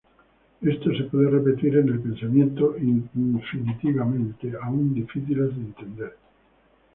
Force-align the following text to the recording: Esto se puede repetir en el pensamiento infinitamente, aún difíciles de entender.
Esto 0.61 0.89
se 0.97 1.03
puede 1.03 1.29
repetir 1.29 1.77
en 1.77 1.89
el 1.89 1.99
pensamiento 1.99 2.75
infinitamente, 2.75 4.51
aún 4.59 4.95
difíciles 4.95 5.55
de 5.55 5.61
entender. 5.61 6.17